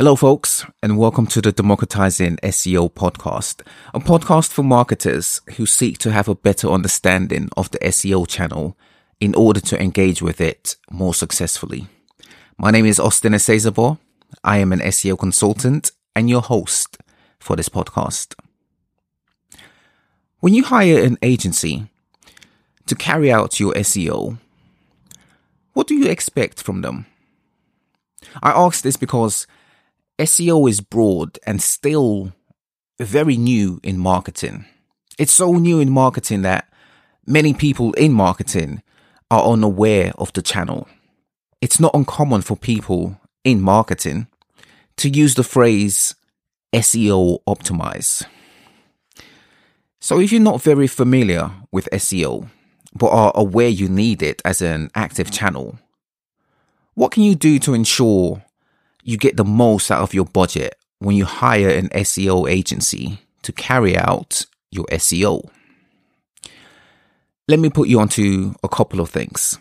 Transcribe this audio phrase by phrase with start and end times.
[0.00, 3.60] Hello, folks, and welcome to the Democratizing SEO podcast,
[3.92, 8.78] a podcast for marketers who seek to have a better understanding of the SEO channel
[9.20, 11.86] in order to engage with it more successfully.
[12.56, 13.98] My name is Austin Esezabor.
[14.42, 16.96] I am an SEO consultant and your host
[17.38, 18.34] for this podcast.
[20.38, 21.90] When you hire an agency
[22.86, 24.38] to carry out your SEO,
[25.74, 27.04] what do you expect from them?
[28.42, 29.46] I ask this because
[30.20, 32.32] SEO is broad and still
[33.00, 34.66] very new in marketing.
[35.18, 36.68] It's so new in marketing that
[37.26, 38.82] many people in marketing
[39.30, 40.86] are unaware of the channel.
[41.62, 44.26] It's not uncommon for people in marketing
[44.98, 46.14] to use the phrase
[46.74, 48.22] SEO optimize.
[50.00, 52.50] So if you're not very familiar with SEO,
[52.94, 55.78] but are aware you need it as an active channel,
[56.92, 58.42] what can you do to ensure
[59.02, 63.52] you get the most out of your budget when you hire an SEO agency to
[63.52, 65.48] carry out your SEO.
[67.48, 69.58] Let me put you onto a couple of things.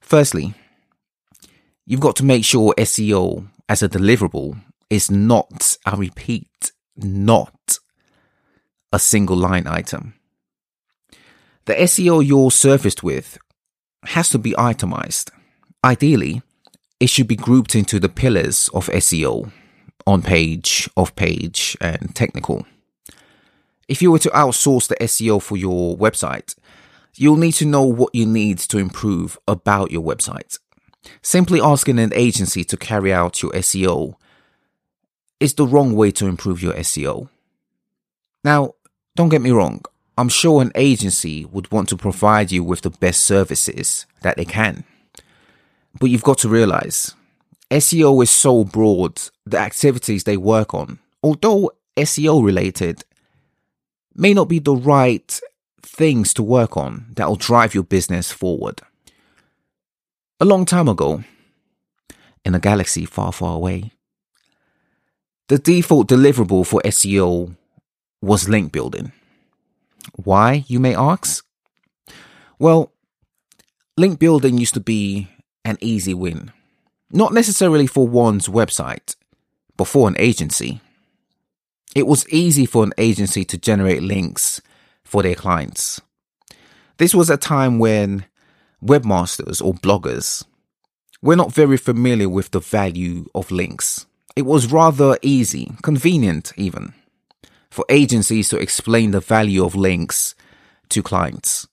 [0.00, 0.54] Firstly,
[1.84, 7.78] you've got to make sure SEO as a deliverable is not, I repeat, not
[8.92, 10.14] a single line item.
[11.64, 13.38] The SEO you're surfaced with
[14.04, 15.30] has to be itemized.
[15.82, 16.42] Ideally,
[17.00, 19.50] it should be grouped into the pillars of SEO
[20.06, 22.66] on page, off page, and technical.
[23.88, 26.54] If you were to outsource the SEO for your website,
[27.16, 30.58] you'll need to know what you need to improve about your website.
[31.22, 34.14] Simply asking an agency to carry out your SEO
[35.40, 37.28] is the wrong way to improve your SEO.
[38.42, 38.74] Now,
[39.16, 39.82] don't get me wrong,
[40.16, 44.44] I'm sure an agency would want to provide you with the best services that they
[44.44, 44.84] can.
[45.98, 47.14] But you've got to realize
[47.70, 53.04] SEO is so broad, the activities they work on, although SEO related,
[54.14, 55.40] may not be the right
[55.82, 58.80] things to work on that will drive your business forward.
[60.40, 61.24] A long time ago,
[62.44, 63.92] in a galaxy far, far away,
[65.48, 67.56] the default deliverable for SEO
[68.20, 69.12] was link building.
[70.16, 71.44] Why, you may ask?
[72.58, 72.92] Well,
[73.96, 75.28] link building used to be
[75.64, 76.52] an easy win.
[77.10, 79.16] Not necessarily for one's website,
[79.76, 80.80] but for an agency.
[81.94, 84.60] It was easy for an agency to generate links
[85.04, 86.00] for their clients.
[86.98, 88.26] This was a time when
[88.82, 90.44] webmasters or bloggers
[91.22, 94.06] were not very familiar with the value of links.
[94.36, 96.94] It was rather easy, convenient even,
[97.70, 100.34] for agencies to explain the value of links
[100.90, 101.66] to clients.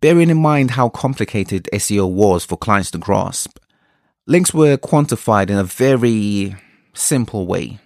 [0.00, 3.58] Bearing in mind how complicated SEO was for clients to grasp,
[4.26, 6.56] links were quantified in a very
[6.94, 7.78] simple way.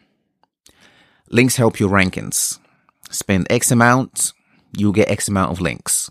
[1.29, 2.61] Links help your rankings.
[3.11, 4.33] Spend X amount,
[4.77, 6.09] you'll get X amount of links.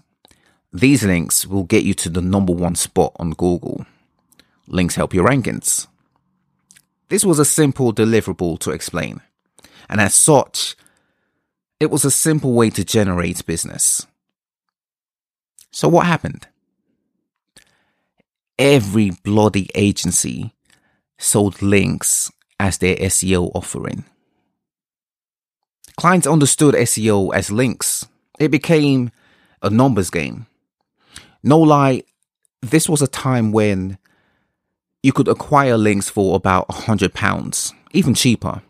[0.73, 3.85] These links will get you to the number one spot on Google.
[4.67, 5.87] Links help your rankings.
[7.07, 9.21] This was a simple deliverable to explain.
[9.89, 10.75] And as such,
[11.79, 14.05] it was a simple way to generate business.
[15.73, 16.47] So what happened?
[18.59, 20.53] Every bloody agency
[21.17, 24.05] sold links as their SEO offering.
[25.97, 28.07] Clients understood SEO as links.
[28.39, 29.11] It became
[29.63, 30.45] a numbers game.
[31.41, 32.03] No lie,
[32.61, 33.97] this was a time when
[35.01, 38.61] you could acquire links for about a hundred pounds, even cheaper.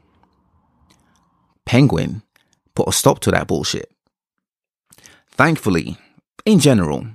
[1.66, 2.24] Penguin
[2.76, 3.92] put a stop to that bullshit.
[5.32, 5.98] Thankfully,
[6.46, 7.08] in general,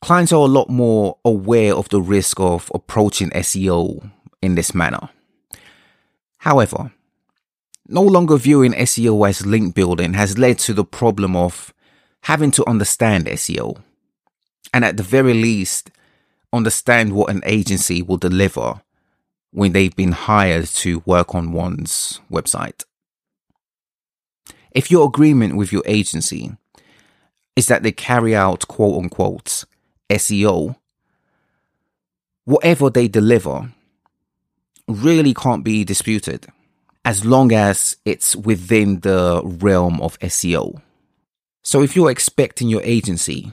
[0.00, 5.10] clients are a lot more aware of the risk of approaching SEO in this manner.
[6.38, 6.92] However,
[7.86, 11.74] no longer viewing SEO as link building has led to the problem of
[12.22, 13.82] having to understand SEO.
[14.72, 15.90] And at the very least,
[16.52, 18.80] understand what an agency will deliver
[19.50, 22.84] when they've been hired to work on one's website.
[24.70, 26.56] If your agreement with your agency
[27.60, 29.64] is that they carry out quote unquote
[30.08, 30.76] SEO,
[32.46, 33.70] whatever they deliver
[34.88, 36.46] really can't be disputed
[37.04, 40.80] as long as it's within the realm of SEO.
[41.62, 43.52] So if you're expecting your agency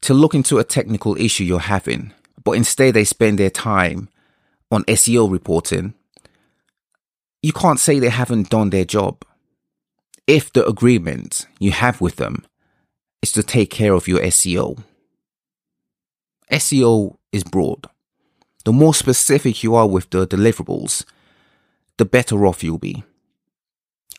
[0.00, 2.12] to look into a technical issue you're having,
[2.42, 4.08] but instead they spend their time
[4.72, 5.94] on SEO reporting,
[7.40, 9.22] you can't say they haven't done their job.
[10.26, 12.44] If the agreement you have with them
[13.22, 14.82] is to take care of your SEO.
[16.50, 17.86] SEO is broad.
[18.64, 21.04] The more specific you are with the deliverables,
[21.96, 23.02] the better off you'll be.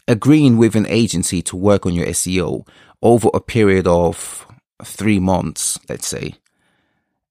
[0.07, 2.67] Agreeing with an agency to work on your SEO
[3.01, 4.45] over a period of
[4.83, 6.33] three months, let's say,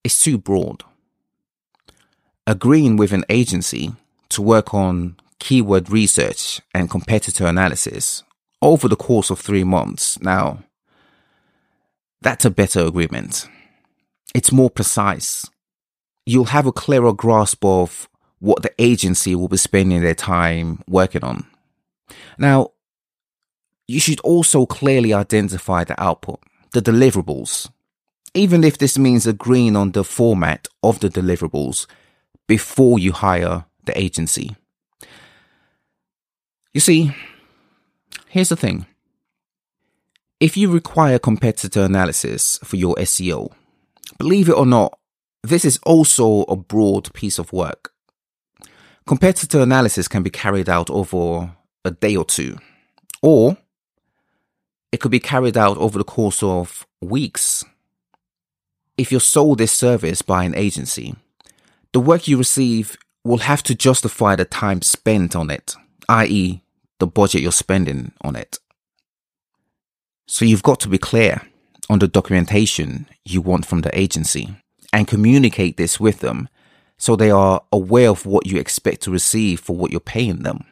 [0.05, 0.85] is too broad.
[2.47, 3.93] Agreeing with an agency
[4.31, 8.23] to work on keyword research and competitor analysis
[8.63, 10.21] over the course of three months.
[10.21, 10.65] Now,
[12.21, 13.49] that's a better agreement.
[14.35, 15.47] It's more precise.
[16.27, 18.09] You'll have a clearer grasp of
[18.41, 21.47] what the agency will be spending their time working on.
[22.39, 22.73] Now,
[23.87, 26.41] you should also clearly identify the output,
[26.73, 27.71] the deliverables,
[28.35, 31.87] even if this means agreeing on the format of the deliverables
[32.47, 34.55] before you hire the agency.
[36.75, 37.13] You see,
[38.29, 38.87] here's the thing.
[40.41, 43.53] If you require competitor analysis for your SEO,
[44.19, 44.97] believe it or not,
[45.43, 47.93] this is also a broad piece of work.
[49.05, 52.57] Competitor analysis can be carried out over a day or two,
[53.21, 53.57] or
[54.93, 57.65] it could be carried out over the course of weeks.
[58.97, 61.17] If you're sold this service by an agency,
[61.93, 65.75] the work you receive will have to justify the time spent on it,
[66.09, 66.63] i.e.,
[67.01, 68.59] the budget you're spending on it.
[70.29, 71.41] So you've got to be clear
[71.89, 74.55] on the documentation you want from the agency
[74.93, 76.49] and communicate this with them
[76.99, 80.65] so they are aware of what you expect to receive for what you're paying them.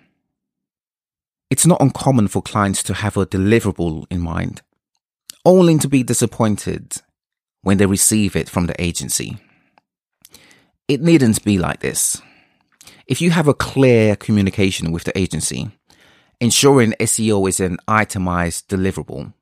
[1.48, 4.60] It's not uncommon for clients to have a deliverable in mind,
[5.44, 7.00] only to be disappointed
[7.62, 9.38] when they receive it from the agency.
[10.86, 12.20] It needn't be like this.
[13.06, 15.70] If you have a clear communication with the agency,
[16.40, 19.32] ensuring SEO is an itemized deliverable,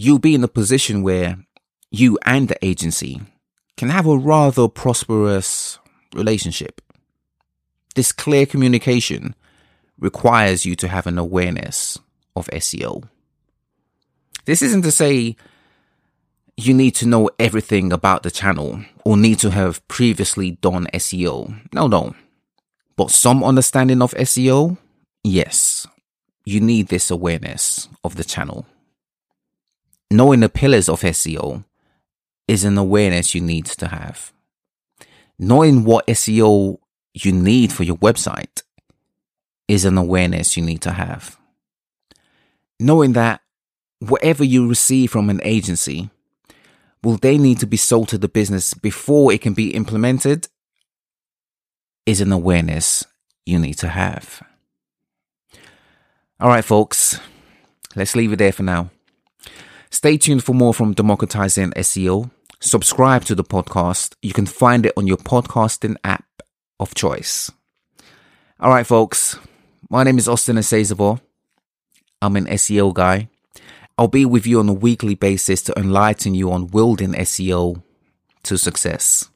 [0.00, 1.36] you'll be in a position where
[1.90, 3.20] you and the agency
[3.76, 5.80] can have a rather prosperous
[6.14, 6.80] relationship.
[7.96, 9.34] This clear communication
[9.98, 11.98] requires you to have an awareness
[12.36, 13.08] of SEO.
[14.44, 15.34] This isn't to say
[16.56, 21.60] you need to know everything about the channel or need to have previously done SEO.
[21.72, 22.14] No, no.
[22.94, 24.78] But some understanding of SEO,
[25.24, 25.88] yes,
[26.44, 28.64] you need this awareness of the channel.
[30.10, 31.64] Knowing the pillars of SEO
[32.46, 34.32] is an awareness you need to have.
[35.38, 36.78] Knowing what SEO
[37.12, 38.62] you need for your website
[39.68, 41.36] is an awareness you need to have.
[42.80, 43.42] Knowing that
[44.00, 46.10] whatever you receive from an agency,
[47.02, 50.48] will they need to be sold to the business before it can be implemented
[52.06, 53.04] is an awareness
[53.44, 54.42] you need to have.
[56.40, 57.20] All right, folks,
[57.94, 58.90] let's leave it there for now.
[59.90, 62.30] Stay tuned for more from Democratizing SEO
[62.60, 64.14] subscribe to the podcast.
[64.22, 66.24] You can find it on your podcasting app
[66.80, 67.50] of choice.
[68.60, 69.38] All right, folks.
[69.90, 71.20] My name is Austin Esezabor.
[72.20, 73.28] I'm an SEO guy.
[73.96, 77.82] I'll be with you on a weekly basis to enlighten you on wielding SEO
[78.44, 79.28] to success.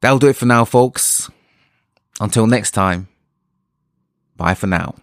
[0.00, 1.30] That'll do it for now, folks.
[2.20, 3.08] Until next time,
[4.36, 4.96] bye for now.